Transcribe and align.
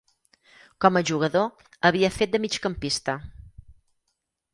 Com 0.85 0.95
a 1.01 1.03
jugador, 1.09 1.67
havia 1.89 2.09
fet 2.15 2.31
de 2.37 2.41
migcampista. 2.47 3.15